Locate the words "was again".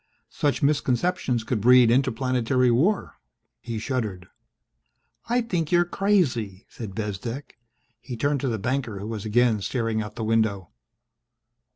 9.07-9.61